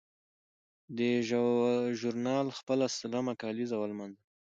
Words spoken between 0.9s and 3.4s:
دې ژورنال خپله سلمه